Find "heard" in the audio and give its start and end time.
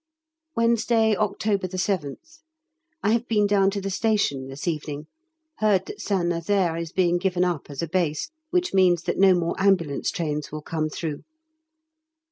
5.59-5.85